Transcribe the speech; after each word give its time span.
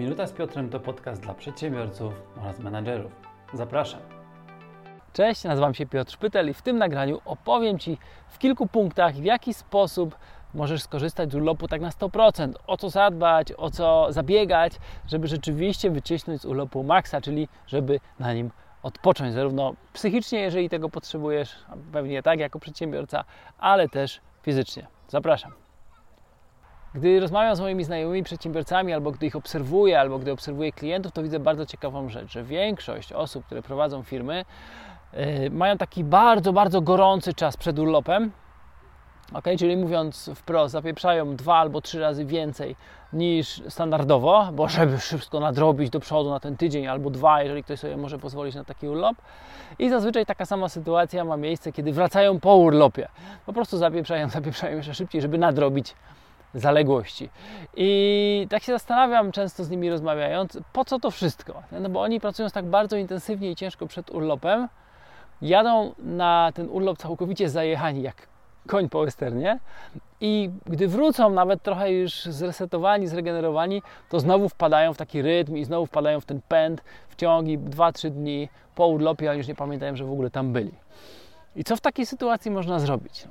Minuta 0.00 0.26
z 0.26 0.32
Piotrem 0.32 0.68
to 0.68 0.80
podcast 0.80 1.22
dla 1.22 1.34
przedsiębiorców 1.34 2.14
oraz 2.40 2.58
menadżerów. 2.58 3.12
Zapraszam. 3.52 4.00
Cześć, 5.12 5.44
nazywam 5.44 5.74
się 5.74 5.86
Piotr 5.86 6.12
Szpytel 6.12 6.50
i 6.50 6.54
w 6.54 6.62
tym 6.62 6.78
nagraniu 6.78 7.20
opowiem 7.24 7.78
Ci 7.78 7.98
w 8.28 8.38
kilku 8.38 8.66
punktach, 8.66 9.14
w 9.14 9.24
jaki 9.24 9.54
sposób 9.54 10.18
możesz 10.54 10.82
skorzystać 10.82 11.32
z 11.32 11.34
urlopu 11.34 11.68
tak 11.68 11.80
na 11.80 11.90
100%. 11.90 12.52
O 12.66 12.76
co 12.76 12.90
zadbać, 12.90 13.52
o 13.56 13.70
co 13.70 14.06
zabiegać, 14.12 14.72
żeby 15.06 15.26
rzeczywiście 15.26 15.90
wycisnąć 15.90 16.40
z 16.40 16.44
urlopu 16.44 16.82
maksa, 16.82 17.20
czyli 17.20 17.48
żeby 17.66 18.00
na 18.18 18.34
nim 18.34 18.50
odpocząć, 18.82 19.34
zarówno 19.34 19.74
psychicznie, 19.92 20.40
jeżeli 20.40 20.68
tego 20.68 20.88
potrzebujesz, 20.88 21.56
pewnie 21.92 22.22
tak 22.22 22.38
jako 22.38 22.58
przedsiębiorca, 22.58 23.24
ale 23.58 23.88
też 23.88 24.20
fizycznie. 24.42 24.86
Zapraszam. 25.08 25.59
Gdy 26.94 27.20
rozmawiam 27.20 27.56
z 27.56 27.60
moimi 27.60 27.84
znajomymi 27.84 28.22
przedsiębiorcami, 28.22 28.92
albo 28.92 29.10
gdy 29.10 29.26
ich 29.26 29.36
obserwuję, 29.36 30.00
albo 30.00 30.18
gdy 30.18 30.32
obserwuję 30.32 30.72
klientów, 30.72 31.12
to 31.12 31.22
widzę 31.22 31.40
bardzo 31.40 31.66
ciekawą 31.66 32.08
rzecz, 32.08 32.32
że 32.32 32.44
większość 32.44 33.12
osób, 33.12 33.46
które 33.46 33.62
prowadzą 33.62 34.02
firmy, 34.02 34.44
yy, 35.12 35.50
mają 35.50 35.78
taki 35.78 36.04
bardzo, 36.04 36.52
bardzo 36.52 36.80
gorący 36.80 37.34
czas 37.34 37.56
przed 37.56 37.78
urlopem. 37.78 38.30
Ok, 39.34 39.44
czyli 39.58 39.76
mówiąc 39.76 40.30
wprost, 40.34 40.72
zapieprzają 40.72 41.36
dwa 41.36 41.56
albo 41.56 41.80
trzy 41.80 42.00
razy 42.00 42.24
więcej 42.24 42.76
niż 43.12 43.62
standardowo, 43.68 44.48
bo 44.52 44.68
żeby 44.68 44.98
wszystko 44.98 45.40
nadrobić 45.40 45.90
do 45.90 46.00
przodu 46.00 46.30
na 46.30 46.40
ten 46.40 46.56
tydzień 46.56 46.86
albo 46.86 47.10
dwa, 47.10 47.42
jeżeli 47.42 47.64
ktoś 47.64 47.80
sobie 47.80 47.96
może 47.96 48.18
pozwolić 48.18 48.54
na 48.54 48.64
taki 48.64 48.88
urlop. 48.88 49.16
I 49.78 49.90
zazwyczaj 49.90 50.26
taka 50.26 50.46
sama 50.46 50.68
sytuacja 50.68 51.24
ma 51.24 51.36
miejsce, 51.36 51.72
kiedy 51.72 51.92
wracają 51.92 52.40
po 52.40 52.56
urlopie. 52.56 53.08
Po 53.46 53.52
prostu 53.52 53.78
zapieprzają, 53.78 54.28
zapieprzają 54.28 54.76
jeszcze 54.76 54.94
szybciej, 54.94 55.22
żeby 55.22 55.38
nadrobić 55.38 55.94
zaległości. 56.54 57.28
I 57.76 58.46
tak 58.50 58.62
się 58.62 58.72
zastanawiam, 58.72 59.32
często 59.32 59.64
z 59.64 59.70
nimi 59.70 59.90
rozmawiając, 59.90 60.58
po 60.72 60.84
co 60.84 60.98
to 60.98 61.10
wszystko? 61.10 61.62
No 61.72 61.88
bo 61.88 62.00
oni 62.02 62.20
pracując 62.20 62.52
tak 62.52 62.64
bardzo 62.64 62.96
intensywnie 62.96 63.50
i 63.50 63.56
ciężko 63.56 63.86
przed 63.86 64.10
urlopem, 64.10 64.68
jadą 65.42 65.94
na 65.98 66.52
ten 66.54 66.68
urlop 66.70 66.98
całkowicie 66.98 67.50
zajechani, 67.50 68.02
jak 68.02 68.30
koń 68.68 68.88
po 68.88 69.04
westernie 69.04 69.58
i 70.20 70.50
gdy 70.66 70.88
wrócą 70.88 71.30
nawet 71.30 71.62
trochę 71.62 71.92
już 71.92 72.24
zresetowani, 72.24 73.06
zregenerowani, 73.06 73.82
to 74.08 74.20
znowu 74.20 74.48
wpadają 74.48 74.94
w 74.94 74.96
taki 74.96 75.22
rytm 75.22 75.56
i 75.56 75.64
znowu 75.64 75.86
wpadają 75.86 76.20
w 76.20 76.24
ten 76.24 76.40
pęd 76.48 76.84
w 77.08 77.16
ciągi 77.16 77.58
2-3 77.58 78.10
dni 78.10 78.48
po 78.74 78.86
urlopie, 78.86 79.30
a 79.30 79.34
już 79.34 79.48
nie 79.48 79.54
pamiętają, 79.54 79.96
że 79.96 80.04
w 80.04 80.12
ogóle 80.12 80.30
tam 80.30 80.52
byli. 80.52 80.72
I 81.56 81.64
co 81.64 81.76
w 81.76 81.80
takiej 81.80 82.06
sytuacji 82.06 82.50
można 82.50 82.78
zrobić? 82.78 83.24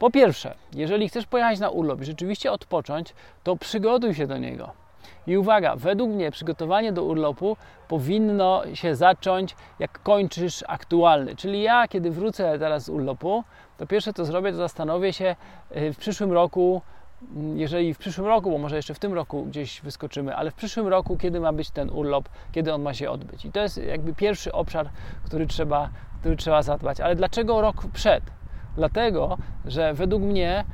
Po 0.00 0.10
pierwsze, 0.10 0.54
jeżeli 0.74 1.08
chcesz 1.08 1.26
pojechać 1.26 1.58
na 1.58 1.70
urlop 1.70 2.00
i 2.00 2.04
rzeczywiście 2.04 2.52
odpocząć, 2.52 3.14
to 3.44 3.56
przygotuj 3.56 4.14
się 4.14 4.26
do 4.26 4.38
niego. 4.38 4.70
I 5.26 5.36
uwaga, 5.36 5.76
według 5.76 6.10
mnie 6.10 6.30
przygotowanie 6.30 6.92
do 6.92 7.04
urlopu 7.04 7.56
powinno 7.88 8.62
się 8.74 8.96
zacząć 8.96 9.56
jak 9.78 10.02
kończysz 10.02 10.64
aktualny. 10.68 11.36
Czyli 11.36 11.62
ja, 11.62 11.88
kiedy 11.88 12.10
wrócę 12.10 12.58
teraz 12.58 12.84
z 12.84 12.88
urlopu, 12.88 13.44
to 13.78 13.86
pierwsze 13.86 14.12
co 14.12 14.24
zrobię, 14.24 14.50
to 14.50 14.56
zastanowię 14.56 15.12
się 15.12 15.36
y, 15.76 15.92
w 15.92 15.96
przyszłym 15.96 16.32
roku, 16.32 16.82
mm, 17.36 17.58
jeżeli 17.58 17.94
w 17.94 17.98
przyszłym 17.98 18.26
roku, 18.26 18.50
bo 18.50 18.58
może 18.58 18.76
jeszcze 18.76 18.94
w 18.94 18.98
tym 18.98 19.14
roku 19.14 19.44
gdzieś 19.44 19.80
wyskoczymy, 19.80 20.36
ale 20.36 20.50
w 20.50 20.54
przyszłym 20.54 20.88
roku, 20.88 21.16
kiedy 21.16 21.40
ma 21.40 21.52
być 21.52 21.70
ten 21.70 21.90
urlop, 21.90 22.28
kiedy 22.52 22.74
on 22.74 22.82
ma 22.82 22.94
się 22.94 23.10
odbyć. 23.10 23.44
I 23.44 23.52
to 23.52 23.60
jest 23.60 23.76
jakby 23.76 24.14
pierwszy 24.14 24.52
obszar, 24.52 24.88
który 25.24 25.46
trzeba, 25.46 25.88
który 26.20 26.36
trzeba 26.36 26.62
zadbać. 26.62 27.00
Ale 27.00 27.16
dlaczego 27.16 27.60
rok 27.60 27.86
przed? 27.92 28.39
Dlatego, 28.76 29.38
że 29.64 29.94
według 29.94 30.22
mnie, 30.22 30.64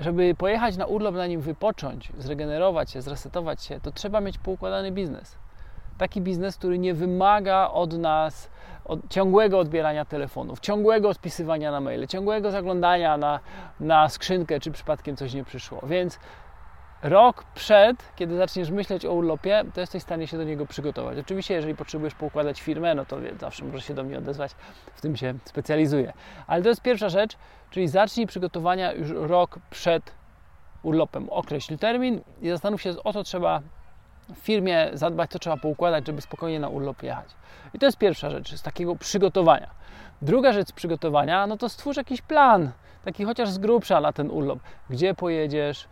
żeby 0.00 0.34
pojechać 0.34 0.76
na 0.76 0.86
urlop, 0.86 1.14
na 1.14 1.26
nim 1.26 1.40
wypocząć, 1.40 2.12
zregenerować 2.18 2.90
się, 2.90 3.02
zresetować 3.02 3.62
się, 3.64 3.80
to 3.80 3.92
trzeba 3.92 4.20
mieć 4.20 4.38
poukładany 4.38 4.92
biznes. 4.92 5.38
Taki 5.98 6.20
biznes, 6.20 6.56
który 6.56 6.78
nie 6.78 6.94
wymaga 6.94 7.68
od 7.68 7.98
nas 7.98 8.50
od 8.84 9.08
ciągłego 9.08 9.58
odbierania 9.58 10.04
telefonów, 10.04 10.60
ciągłego 10.60 11.14
spisywania 11.14 11.70
na 11.70 11.80
maile, 11.80 12.06
ciągłego 12.08 12.50
zaglądania 12.50 13.16
na, 13.16 13.40
na 13.80 14.08
skrzynkę, 14.08 14.60
czy 14.60 14.70
przypadkiem 14.70 15.16
coś 15.16 15.34
nie 15.34 15.44
przyszło. 15.44 15.80
Więc 15.86 16.18
rok 17.02 17.44
przed, 17.54 17.96
kiedy 18.16 18.36
zaczniesz 18.36 18.70
myśleć 18.70 19.06
o 19.06 19.12
urlopie, 19.12 19.64
to 19.74 19.80
jesteś 19.80 20.02
w 20.02 20.06
stanie 20.06 20.26
się 20.26 20.36
do 20.36 20.44
niego 20.44 20.66
przygotować. 20.66 21.18
Oczywiście, 21.18 21.54
jeżeli 21.54 21.74
potrzebujesz 21.74 22.14
poukładać 22.14 22.60
firmę, 22.60 22.94
no 22.94 23.04
to 23.04 23.16
zawsze 23.40 23.64
możesz 23.64 23.84
się 23.84 23.94
do 23.94 24.04
mnie 24.04 24.18
odezwać, 24.18 24.52
w 24.94 25.00
tym 25.00 25.16
się 25.16 25.34
specjalizuję. 25.44 26.12
Ale 26.46 26.62
to 26.62 26.68
jest 26.68 26.82
pierwsza 26.82 27.08
rzecz, 27.08 27.36
czyli 27.70 27.88
zacznij 27.88 28.26
przygotowania 28.26 28.92
już 28.92 29.10
rok 29.10 29.58
przed 29.70 30.12
urlopem. 30.82 31.30
Określ 31.30 31.78
termin 31.78 32.20
i 32.42 32.48
zastanów 32.48 32.82
się, 32.82 32.94
o 33.04 33.12
co 33.12 33.22
trzeba 33.22 33.60
w 34.34 34.38
firmie 34.38 34.90
zadbać, 34.92 35.30
co 35.30 35.38
trzeba 35.38 35.56
poukładać, 35.56 36.06
żeby 36.06 36.20
spokojnie 36.20 36.60
na 36.60 36.68
urlop 36.68 37.02
jechać. 37.02 37.28
I 37.74 37.78
to 37.78 37.86
jest 37.86 37.98
pierwsza 37.98 38.30
rzecz, 38.30 38.54
z 38.54 38.62
takiego 38.62 38.96
przygotowania. 38.96 39.70
Druga 40.22 40.52
rzecz 40.52 40.68
z 40.68 40.72
przygotowania, 40.72 41.46
no 41.46 41.56
to 41.56 41.68
stwórz 41.68 41.96
jakiś 41.96 42.22
plan, 42.22 42.70
taki 43.04 43.24
chociaż 43.24 43.50
z 43.50 43.58
grubsza 43.58 44.00
na 44.00 44.12
ten 44.12 44.30
urlop. 44.30 44.58
Gdzie 44.90 45.14
pojedziesz, 45.14 45.88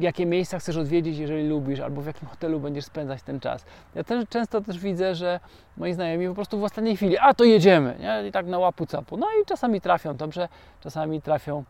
jakie 0.00 0.26
miejsca 0.26 0.58
chcesz 0.58 0.76
odwiedzić, 0.76 1.18
jeżeli 1.18 1.48
lubisz, 1.48 1.80
albo 1.80 2.02
w 2.02 2.06
jakim 2.06 2.28
hotelu 2.28 2.60
będziesz 2.60 2.84
spędzać 2.84 3.22
ten 3.22 3.40
czas. 3.40 3.64
Ja 3.94 4.04
też 4.04 4.28
często 4.28 4.60
też 4.60 4.78
widzę, 4.78 5.14
że 5.14 5.40
moi 5.76 5.92
znajomi 5.92 6.28
po 6.28 6.34
prostu 6.34 6.58
w 6.58 6.64
ostatniej 6.64 6.96
chwili, 6.96 7.18
a 7.18 7.34
to 7.34 7.44
jedziemy, 7.44 7.96
nie? 8.00 8.28
i 8.28 8.32
tak 8.32 8.46
na 8.46 8.58
łapu 8.58 8.86
capu. 8.86 9.16
No 9.16 9.26
i 9.42 9.46
czasami 9.46 9.80
trafią 9.80 10.16
dobrze, 10.16 10.48
czasami 10.80 11.22
trafią 11.22 11.64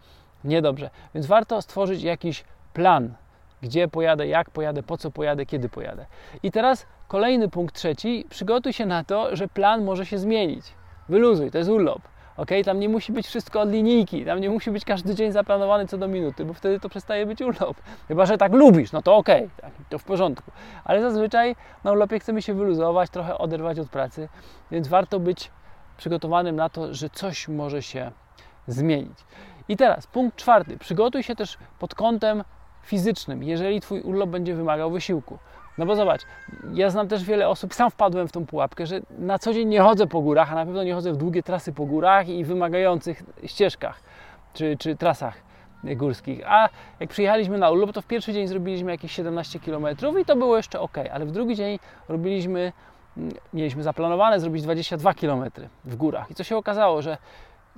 niedobrze. 0.45 0.91
Więc 1.15 1.27
warto 1.27 1.63
stworzyć 1.63 2.03
jakiś 2.03 2.45
plan, 2.73 3.15
gdzie 3.63 3.89
pojadę, 3.89 4.27
jak 4.27 4.51
pojadę, 4.51 4.83
po 4.83 4.99
co 4.99 5.11
pojadę, 5.11 5.47
kiedy 5.47 5.69
pojadę. 5.69 6.07
I 6.43 6.51
teraz 6.51 6.87
kolejny 7.09 7.49
punkt 7.49 7.75
trzeci, 7.75 8.27
przygotuj 8.31 8.73
się 8.73 8.87
na 8.87 9.05
to, 9.05 9.37
że 9.37 9.49
plan 9.49 9.85
może 9.85 10.07
się 10.07 10.19
zmienić. 10.19 10.67
Wyluzuj, 11.09 11.51
to 11.51 11.59
jest 11.59 11.71
urlop. 11.71 12.03
Ok, 12.37 12.49
tam 12.65 12.81
nie 12.81 12.89
musi 12.89 13.13
być 13.13 13.27
wszystko 13.27 13.61
od 13.61 13.71
linijki, 13.71 14.25
tam 14.25 14.41
nie 14.41 14.51
musi 14.51 14.71
być 14.71 14.85
każdy 14.85 15.15
dzień 15.15 15.33
zaplanowany 15.33 15.87
co 15.87 15.99
do 15.99 16.09
minuty, 16.09 16.45
bo 16.45 16.55
wtedy 16.55 16.81
to 16.81 16.89
przestaje 16.89 17.27
być 17.27 17.43
urlop. 17.43 17.77
Chyba, 18.09 18.27
że 18.27 18.39
tak 18.39 18.53
lubisz, 18.53 18.93
no 18.93 19.03
to 19.03 19.17
ok, 19.17 19.29
tak, 19.61 19.71
to 19.89 19.99
w 19.99 20.05
porządku. 20.05 20.51
Ale 20.85 21.01
zazwyczaj 21.01 21.57
na 21.85 21.93
urlopie 21.93 22.19
chcemy 22.19 22.43
się 22.43 22.55
wyluzować, 22.55 23.11
trochę 23.11 23.39
oderwać 23.39 23.79
od 23.79 23.89
pracy, 23.89 24.29
więc 24.71 24.89
warto 24.89 25.21
być 25.21 25.51
przygotowanym 25.97 26.57
na 26.57 26.69
to, 26.69 26.95
że 26.95 27.11
coś 27.11 27.49
może 27.49 27.83
się 27.83 28.11
zmienić. 28.67 29.19
I 29.69 29.77
teraz 29.77 30.07
punkt 30.07 30.37
czwarty. 30.37 30.79
Przygotuj 30.79 31.23
się 31.23 31.37
też 31.37 31.59
pod 31.79 31.95
kątem 31.95 32.45
fizycznym, 32.83 33.43
jeżeli 33.43 33.81
Twój 33.81 34.01
urlop 34.01 34.31
będzie 34.31 34.55
wymagał 34.55 34.91
wysiłku. 34.91 35.39
No 35.79 35.87
bo 35.87 35.97
zobacz, 35.97 36.23
ja 36.73 36.91
znam 36.91 37.09
też 37.09 37.25
wiele 37.25 37.49
osób, 37.49 37.75
sam 37.75 37.91
wpadłem 37.91 38.29
w 38.29 38.33
tą 38.33 38.47
pułapkę, 38.47 38.87
że 38.87 39.01
na 39.19 39.39
co 39.39 39.53
dzień 39.53 39.69
nie 39.69 39.81
chodzę 39.81 40.07
po 40.07 40.21
górach, 40.21 40.53
a 40.53 40.55
na 40.55 40.67
pewno 40.67 40.85
nie 40.85 40.95
chodzę 40.95 41.13
w 41.13 41.17
długie 41.17 41.43
trasy 41.43 41.73
po 41.73 41.87
górach 41.87 42.29
i 42.29 42.45
wymagających 42.45 43.23
ścieżkach 43.45 44.01
czy, 44.53 44.77
czy 44.79 44.97
trasach 44.97 45.35
górskich. 45.85 46.43
A 46.47 46.69
jak 47.01 47.11
przyjechaliśmy 47.11 47.59
na 47.59 47.71
urlop, 47.71 47.93
to 47.93 48.03
w 48.03 48.07
pierwszy 48.07 48.33
dzień 48.33 48.47
zrobiliśmy 48.47 48.91
jakieś 48.91 49.13
17 49.13 49.61
km 49.61 49.87
i 50.21 50.25
to 50.25 50.37
było 50.37 50.57
jeszcze 50.57 50.81
ok, 50.81 50.97
ale 51.13 51.27
w 51.27 51.33
drugi 51.33 51.57
dzień 51.57 51.79
robiliśmy, 52.09 52.73
mm, 53.17 53.33
mieliśmy 53.53 53.83
zaplanowane 53.83 54.41
zrobić 54.41 54.63
22 54.63 55.15
km 55.15 55.45
w 55.85 55.97
górach. 55.97 56.31
I 56.31 56.35
co 56.35 56.45
się 56.45 56.57
okazało, 56.57 57.03
że 57.03 57.19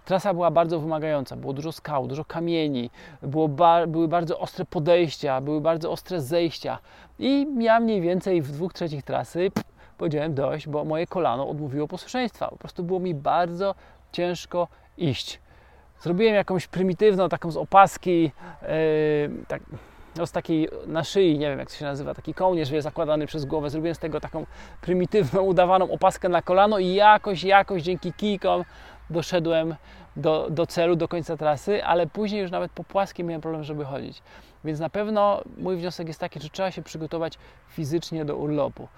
Trasa 0.06 0.34
była 0.34 0.50
bardzo 0.50 0.80
wymagająca, 0.80 1.36
było 1.36 1.52
dużo 1.52 1.72
skał, 1.72 2.06
dużo 2.06 2.24
kamieni, 2.24 2.90
było 3.22 3.48
ba 3.48 3.86
były 3.86 4.08
bardzo 4.08 4.38
ostre 4.38 4.64
podejścia, 4.64 5.40
były 5.40 5.60
bardzo 5.60 5.92
ostre 5.92 6.20
zejścia. 6.20 6.78
I 7.18 7.46
ja 7.58 7.80
mniej 7.80 8.00
więcej 8.00 8.42
w 8.42 8.52
dwóch 8.52 8.72
trzecich 8.72 9.02
trasy 9.02 9.50
pff, 9.50 9.72
powiedziałem 9.98 10.34
dość, 10.34 10.68
bo 10.68 10.84
moje 10.84 11.06
kolano 11.06 11.48
odmówiło 11.48 11.88
posłuszeństwa. 11.88 12.48
Po 12.48 12.56
prostu 12.56 12.84
było 12.84 13.00
mi 13.00 13.14
bardzo 13.14 13.74
ciężko 14.12 14.68
iść. 14.98 15.40
Zrobiłem 16.00 16.34
jakąś 16.34 16.66
prymitywną, 16.66 17.28
taką 17.28 17.50
z 17.50 17.56
opaski, 17.56 18.22
yy, 18.22 18.68
tak, 19.48 19.62
no 20.16 20.26
z 20.26 20.32
takiej 20.32 20.68
na 20.86 21.04
szyi, 21.04 21.38
nie 21.38 21.50
wiem 21.50 21.58
jak 21.58 21.70
to 21.70 21.76
się 21.76 21.84
nazywa, 21.84 22.14
taki 22.14 22.34
kołnierz 22.34 22.70
wie, 22.70 22.82
zakładany 22.82 23.26
przez 23.26 23.44
głowę. 23.44 23.70
Zrobiłem 23.70 23.94
z 23.94 23.98
tego 23.98 24.20
taką 24.20 24.46
prymitywną, 24.80 25.42
udawaną 25.42 25.90
opaskę 25.90 26.28
na 26.28 26.42
kolano 26.42 26.78
i 26.78 26.94
jakoś, 26.94 27.44
jakoś 27.44 27.82
dzięki 27.82 28.12
kijkom 28.12 28.64
doszedłem 29.10 29.76
do, 30.16 30.48
do 30.50 30.66
celu, 30.66 30.96
do 30.96 31.08
końca 31.08 31.36
trasy, 31.36 31.84
ale 31.84 32.06
później 32.06 32.42
już 32.42 32.50
nawet 32.50 32.72
po 32.72 32.84
płaskim 32.84 33.26
miałem 33.26 33.40
problem, 33.40 33.64
żeby 33.64 33.84
chodzić. 33.84 34.22
Więc 34.64 34.80
na 34.80 34.90
pewno 34.90 35.42
mój 35.58 35.76
wniosek 35.76 36.08
jest 36.08 36.20
taki, 36.20 36.40
że 36.40 36.48
trzeba 36.48 36.70
się 36.70 36.82
przygotować 36.82 37.38
fizycznie 37.68 38.24
do 38.24 38.36
urlopu. 38.36 38.88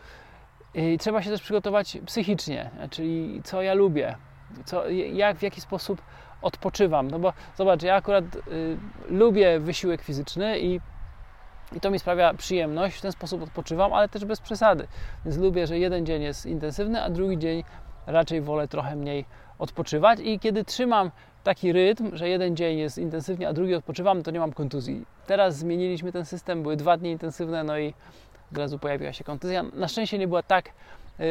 I 0.75 0.99
trzeba 0.99 1.23
się 1.23 1.31
też 1.31 1.43
przygotować 1.43 1.99
psychicznie, 2.07 2.71
czyli 2.91 3.41
co 3.45 3.63
ja 3.63 3.75
lubię, 3.75 4.17
co, 4.65 4.89
jak, 4.91 5.37
w 5.37 5.43
jaki 5.43 5.61
sposób 5.61 6.03
odpoczywam. 6.43 7.11
No 7.11 7.19
bo 7.19 7.33
zobacz, 7.57 7.83
ja 7.83 7.95
akurat 7.95 8.25
y, 8.25 8.79
lubię 9.09 9.61
wysiłek 9.61 10.03
fizyczny 10.03 10.61
i 10.61 10.81
i 11.77 11.81
to 11.81 11.91
mi 11.91 11.99
sprawia 11.99 12.35
przyjemność, 12.35 12.97
w 12.97 13.01
ten 13.01 13.13
sposób 13.13 13.43
odpoczywam, 13.43 13.93
ale 13.93 14.09
też 14.09 14.25
bez 14.25 14.41
przesady. 14.41 14.89
Więc 15.25 15.37
lubię, 15.37 15.67
że 15.67 15.79
jeden 15.79 16.07
dzień 16.07 16.23
jest 16.23 16.47
intensywny, 16.47 17.03
a 17.03 17.11
drugi 17.11 17.39
dzień 17.39 17.65
raczej 18.07 18.41
wolę 18.41 18.69
trochę 18.69 18.97
mniej 18.97 19.25
odpoczywać. 19.59 20.21
I 20.21 20.39
kiedy 20.39 20.65
trzymam 20.65 21.11
taki 21.45 21.73
rytm, 21.73 22.17
że 22.17 22.29
jeden 22.29 22.57
dzień 22.57 22.79
jest 22.79 22.99
intensywnie, 22.99 23.49
a 23.49 23.53
drugi 23.53 23.75
odpoczywam, 23.75 24.23
to 24.23 24.31
nie 24.31 24.41
mam 24.41 24.53
kontuzji. 24.53 25.05
Teraz 25.27 25.57
zmieniliśmy 25.57 26.13
ten 26.13 26.25
system, 26.25 26.63
były 26.63 26.77
dwa 26.77 26.97
dni 26.97 27.11
intensywne, 27.11 27.65
no 27.65 27.79
i 27.79 27.95
od 28.53 28.59
razu 28.59 28.79
pojawiła 28.79 29.13
się 29.13 29.25
kontuzja. 29.25 29.63
Na 29.63 29.89
szczęście 29.89 30.19
nie 30.19 30.29
była 30.29 30.43
tak 30.43 30.73
yy, 31.19 31.27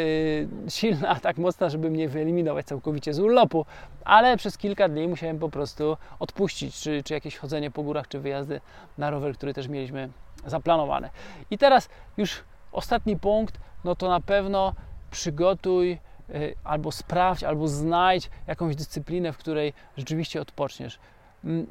silna, 0.70 1.16
tak 1.28 1.38
mocna, 1.38 1.70
żeby 1.70 1.90
mnie 1.90 2.10
wyeliminować 2.10 2.66
całkowicie 2.66 3.14
z 3.14 3.20
urlopu, 3.20 3.66
ale 4.06 4.38
przez 4.38 4.58
kilka 4.58 4.90
dni 4.90 5.08
musiałem 5.08 5.40
po 5.40 5.50
prostu 5.50 5.98
odpuścić, 6.20 6.82
czy, 6.82 7.04
czy 7.04 7.14
jakieś 7.14 7.38
chodzenie 7.38 7.72
po 7.72 7.84
górach, 7.84 8.08
czy 8.08 8.20
wyjazdy 8.20 8.62
na 8.98 9.10
rower, 9.10 9.34
który 9.36 9.54
też 9.54 9.68
mieliśmy 9.68 10.10
zaplanowane. 10.46 11.10
I 11.52 11.58
teraz 11.58 11.90
już 12.18 12.44
ostatni 12.72 13.20
punkt, 13.20 13.60
no 13.84 13.96
to 13.96 14.10
na 14.10 14.22
pewno 14.22 14.74
przygotuj 15.12 16.00
albo 16.64 16.92
sprawdź, 16.92 17.44
albo 17.44 17.68
znajdź 17.68 18.30
jakąś 18.48 18.76
dyscyplinę, 18.76 19.34
w 19.34 19.38
której 19.38 19.74
rzeczywiście 19.98 20.42
odpoczniesz. 20.42 21.00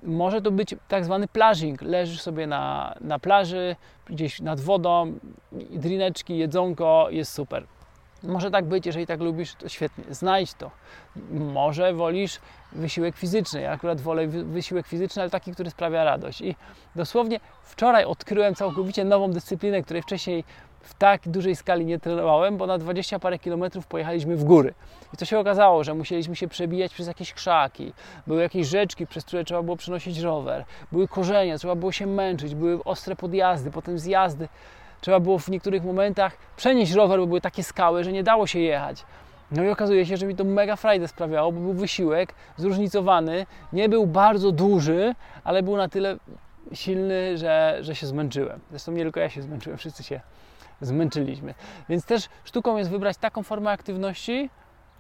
Może 0.03 0.43
to 0.43 0.50
być 0.50 0.75
tak 0.88 1.05
zwany 1.05 1.29
plażing. 1.29 1.82
Leżysz 1.82 2.20
sobie 2.20 2.47
na, 2.47 2.94
na 3.00 3.19
plaży, 3.19 3.76
gdzieś 4.06 4.41
nad 4.41 4.61
wodą, 4.61 5.12
drineczki, 5.70 6.38
jedzonko, 6.38 7.06
jest 7.11 7.32
super. 7.32 7.67
Może 8.23 8.50
tak 8.50 8.64
być, 8.64 8.87
jeżeli 8.87 9.06
tak 9.06 9.20
lubisz, 9.20 9.55
to 9.55 9.69
świetnie. 9.69 10.05
Znajdź 10.11 10.55
to. 10.55 10.70
Może 11.31 11.93
wolisz 11.94 12.38
wysiłek 12.73 13.17
fizyczny. 13.17 13.61
Ja 13.61 13.70
akurat 13.70 14.00
wolę 14.00 14.26
wy- 14.26 14.44
wysiłek 14.44 14.87
fizyczny, 14.87 15.23
ale 15.23 15.31
taki, 15.31 15.53
który 15.53 15.70
sprawia 15.70 16.05
radość. 16.05 16.41
I 16.41 16.56
dosłownie 16.97 17.41
wczoraj 17.62 18.05
odkryłem 18.05 18.55
całkowicie 18.55 19.05
nową 19.05 19.31
dyscyplinę, 19.31 19.82
której 19.82 20.03
wcześniej 20.03 20.44
w 20.86 20.94
tak 20.94 21.28
dużej 21.28 21.56
skali 21.56 21.86
nie 21.86 21.98
trenowałem, 21.98 22.56
bo 22.56 22.66
na 22.66 22.78
20 22.78 23.18
parę 23.18 23.38
kilometrów 23.38 23.86
pojechaliśmy 23.86 24.36
w 24.36 24.44
góry. 24.44 24.74
I 25.14 25.16
to 25.16 25.24
się 25.24 25.38
okazało, 25.38 25.84
że 25.84 25.94
musieliśmy 25.94 26.36
się 26.36 26.48
przebijać 26.48 26.94
przez 26.94 27.06
jakieś 27.06 27.32
krzaki, 27.32 27.92
były 28.26 28.42
jakieś 28.42 28.66
rzeczki, 28.66 29.06
przez 29.06 29.24
które 29.24 29.44
trzeba 29.44 29.62
było 29.62 29.76
przenosić 29.76 30.18
rower, 30.18 30.64
były 30.92 31.08
korzenie, 31.08 31.58
trzeba 31.58 31.74
było 31.74 31.92
się 31.92 32.06
męczyć, 32.06 32.54
były 32.54 32.84
ostre 32.84 33.16
podjazdy, 33.16 33.70
potem 33.70 33.98
zjazdy. 33.98 34.48
Trzeba 35.00 35.20
było 35.20 35.38
w 35.38 35.48
niektórych 35.48 35.84
momentach 35.84 36.36
przenieść 36.56 36.92
rower, 36.92 37.20
bo 37.20 37.26
były 37.26 37.40
takie 37.40 37.64
skały, 37.64 38.04
że 38.04 38.12
nie 38.12 38.22
dało 38.22 38.46
się 38.46 38.58
jechać. 38.58 39.04
No 39.50 39.64
i 39.64 39.68
okazuje 39.68 40.06
się, 40.06 40.16
że 40.16 40.26
mi 40.26 40.36
to 40.36 40.44
mega 40.44 40.76
frajdę 40.76 41.08
sprawiało, 41.08 41.52
bo 41.52 41.60
był 41.60 41.72
wysiłek 41.72 42.34
zróżnicowany, 42.56 43.46
nie 43.72 43.88
był 43.88 44.06
bardzo 44.06 44.52
duży, 44.52 45.14
ale 45.44 45.62
był 45.62 45.76
na 45.76 45.88
tyle 45.88 46.16
silny, 46.72 47.38
że, 47.38 47.78
że 47.80 47.94
się 47.94 48.06
zmęczyłem. 48.06 48.60
Zresztą 48.70 48.92
nie 48.92 49.02
tylko 49.02 49.20
ja 49.20 49.30
się 49.30 49.42
zmęczyłem, 49.42 49.78
wszyscy 49.78 50.02
się 50.02 50.20
zmęczyliśmy. 50.81 51.55
Więc 51.88 52.05
też 52.05 52.28
sztuką 52.44 52.76
jest 52.76 52.90
wybrać 52.90 53.17
taką 53.17 53.43
formę 53.43 53.70
aktywności, 53.70 54.50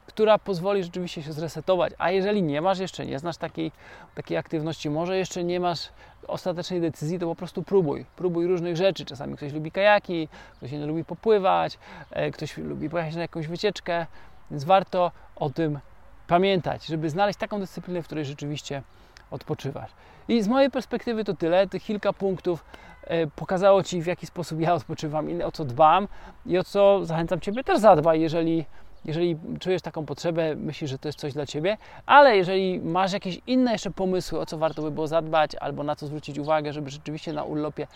która 0.06 0.38
pozwoli 0.38 0.84
rzeczywiście 0.84 1.22
się 1.22 1.32
zresetować. 1.32 1.92
A 1.98 2.10
jeżeli 2.10 2.42
nie 2.42 2.60
masz 2.60 2.78
jeszcze, 2.78 3.06
nie 3.06 3.18
znasz 3.18 3.36
takiej, 3.36 3.72
takiej 4.14 4.36
aktywności, 4.36 4.90
może 4.90 5.18
jeszcze 5.18 5.44
nie 5.44 5.60
masz 5.60 5.88
ostatecznej 6.26 6.80
decyzji, 6.80 7.18
to 7.18 7.26
po 7.26 7.34
prostu 7.34 7.62
próbuj. 7.62 8.06
Próbuj 8.16 8.46
różnych 8.46 8.76
rzeczy. 8.76 9.04
Czasami 9.04 9.36
ktoś 9.36 9.52
lubi 9.52 9.70
kajaki, 9.70 10.28
ktoś 10.56 10.72
nie 10.72 10.86
lubi 10.86 11.04
popływać, 11.04 11.78
e, 12.10 12.30
ktoś 12.30 12.56
lubi 12.56 12.90
pojechać 12.90 13.14
na 13.14 13.22
jakąś 13.22 13.46
wycieczkę, 13.46 14.06
więc 14.50 14.64
warto 14.64 15.12
o 15.36 15.50
tym 15.50 15.78
pamiętać, 16.26 16.86
żeby 16.86 17.10
znaleźć 17.10 17.38
taką 17.38 17.60
dyscyplinę, 17.60 18.02
w 18.02 18.06
której 18.06 18.24
rzeczywiście 18.24 18.82
odpoczywasz. 19.30 19.90
I 20.28 20.42
z 20.42 20.48
mojej 20.48 20.70
perspektywy 20.70 21.24
to 21.24 21.34
tyle. 21.34 21.66
Tych 21.66 21.82
kilka 21.82 22.12
punktów 22.12 22.64
e, 23.02 23.26
pokazało 23.26 23.82
Ci, 23.82 24.02
w 24.02 24.06
jaki 24.06 24.26
sposób 24.26 24.60
ja 24.60 24.74
odpoczywam 24.74 25.30
i 25.30 25.42
o 25.42 25.52
co 25.52 25.64
dbam 25.64 26.08
i 26.46 26.58
o 26.58 26.64
co 26.64 27.04
zachęcam 27.04 27.40
Ciebie 27.40 27.64
też 27.64 27.78
zadbaj, 27.78 28.20
jeżeli, 28.20 28.64
jeżeli 29.06 29.36
czujesz 29.60 29.82
taką 29.82 30.06
potrzebę, 30.06 30.56
myślisz, 30.56 30.90
że 30.90 30.98
to 30.98 31.08
jest 31.08 31.18
coś 31.18 31.32
dla 31.32 31.46
Ciebie, 31.46 31.76
ale 32.06 32.36
jeżeli 32.36 32.80
masz 32.80 33.12
jakieś 33.12 33.40
inne 33.46 33.72
jeszcze 33.72 33.90
pomysły, 33.90 34.40
o 34.40 34.46
co 34.46 34.58
warto 34.58 34.82
by 34.82 34.90
było 34.90 35.06
zadbać 35.06 35.54
albo 35.54 35.82
na 35.82 35.96
co 35.96 36.06
zwrócić 36.06 36.38
uwagę, 36.38 36.72
żeby 36.72 36.90
rzeczywiście 36.90 37.32
na 37.32 37.44
urlopie 37.44 37.86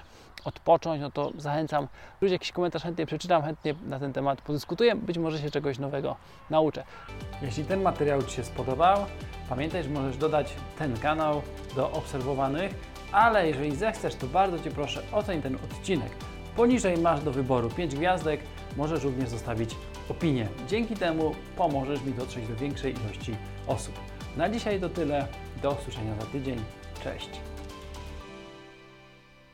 odpocząć, 0.45 1.01
no 1.01 1.11
to 1.11 1.33
zachęcam. 1.39 1.89
Wróć 2.21 2.33
jakiś 2.33 2.53
komentarz, 2.53 2.83
chętnie 2.83 3.07
przeczytam, 3.07 3.43
chętnie 3.43 3.75
na 3.87 3.99
ten 3.99 4.13
temat 4.13 4.41
podyskutuję, 4.41 4.97
być 4.97 5.19
może 5.19 5.39
się 5.39 5.51
czegoś 5.51 5.79
nowego 5.79 6.17
nauczę. 6.51 6.85
Jeśli 7.43 7.65
ten 7.65 7.83
materiał 7.83 8.23
Ci 8.23 8.37
się 8.37 8.45
spodobał, 8.45 8.99
pamiętaj, 9.49 9.83
że 9.83 9.91
możesz 9.91 10.17
dodać 10.17 10.55
ten 10.79 10.99
kanał 10.99 11.43
do 11.77 11.93
obserwowanych, 11.93 12.75
ale 13.13 13.49
jeżeli 13.49 13.77
zechcesz, 13.77 14.15
to 14.15 14.27
bardzo 14.27 14.59
Cię 14.59 14.71
proszę 14.71 15.03
oceń 15.13 15.43
ten 15.43 15.55
odcinek. 15.55 16.11
Poniżej 16.57 16.99
masz 16.99 17.21
do 17.21 17.33
wyboru 17.33 17.71
5 17.71 17.95
gwiazdek, 17.95 18.41
możesz 18.77 19.05
również 19.05 19.29
zostawić 19.29 19.77
opinię. 20.11 20.49
Dzięki 20.69 20.97
temu 20.97 21.35
pomożesz 21.57 22.03
mi 22.03 22.13
dotrzeć 22.13 22.49
do 22.49 22.57
większej 22.57 22.95
ilości 22.95 23.37
osób. 23.67 23.95
Na 24.37 24.49
dzisiaj 24.49 24.81
to 24.81 24.89
tyle, 24.89 25.27
do 25.63 25.71
usłyszenia 25.71 26.15
za 26.21 26.27
tydzień. 26.27 26.59
Cześć! 27.05 27.50